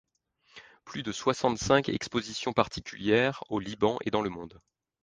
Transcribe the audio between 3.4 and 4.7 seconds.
au Liban et dans le monde.